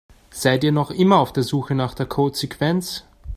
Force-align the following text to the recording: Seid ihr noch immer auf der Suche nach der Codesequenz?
Seid 0.31 0.63
ihr 0.63 0.71
noch 0.71 0.89
immer 0.89 1.19
auf 1.19 1.31
der 1.31 1.43
Suche 1.43 1.75
nach 1.75 1.93
der 1.93 2.07
Codesequenz? 2.07 3.03